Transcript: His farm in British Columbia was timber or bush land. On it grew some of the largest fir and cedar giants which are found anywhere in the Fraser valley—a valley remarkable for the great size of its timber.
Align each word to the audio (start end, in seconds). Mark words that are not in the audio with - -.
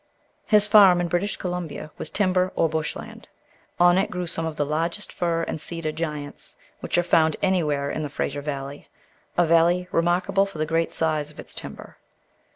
His 0.47 0.65
farm 0.65 0.99
in 0.99 1.09
British 1.09 1.37
Columbia 1.37 1.91
was 1.99 2.09
timber 2.09 2.51
or 2.55 2.67
bush 2.67 2.95
land. 2.95 3.29
On 3.79 3.99
it 3.99 4.09
grew 4.09 4.25
some 4.25 4.47
of 4.47 4.55
the 4.55 4.65
largest 4.65 5.11
fir 5.13 5.43
and 5.43 5.61
cedar 5.61 5.91
giants 5.91 6.55
which 6.79 6.97
are 6.97 7.03
found 7.03 7.37
anywhere 7.43 7.91
in 7.91 8.01
the 8.01 8.09
Fraser 8.09 8.41
valley—a 8.41 9.45
valley 9.45 9.87
remarkable 9.91 10.47
for 10.47 10.57
the 10.57 10.65
great 10.65 10.91
size 10.91 11.29
of 11.29 11.39
its 11.39 11.53
timber. 11.53 11.97